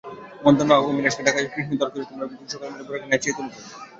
[0.45, 3.55] মধ্যাহ্নে অবিনাশকে ডাকাইয়া কৃষ্ণদয়াল কহিলেন, তোমরাই বুঝি সকলে মিলে গোরাকে নাচিয়ে তুলেছ।